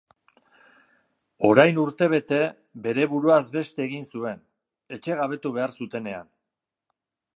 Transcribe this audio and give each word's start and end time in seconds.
Orain 1.49 1.81
urtebete 1.81 2.39
bere 2.87 3.05
buruaz 3.11 3.43
beste 3.57 3.85
egin 3.91 4.09
zuen, 4.15 4.43
etxegabetu 4.99 5.53
behar 5.59 5.77
zutenean. 5.79 6.33